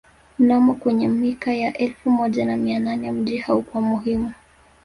[0.39, 4.33] Mnamo kwenye mika ya elfu moja na mia nane mji haukuwa muhimu